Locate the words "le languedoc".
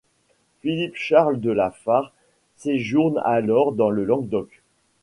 3.91-4.63